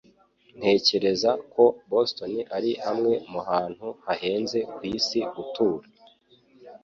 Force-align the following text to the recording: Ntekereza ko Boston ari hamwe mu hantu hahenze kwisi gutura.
Ntekereza 0.57 1.31
ko 1.53 1.63
Boston 1.89 2.33
ari 2.55 2.71
hamwe 2.85 3.13
mu 3.31 3.41
hantu 3.49 3.87
hahenze 4.05 4.59
kwisi 4.75 5.19
gutura. 5.33 5.85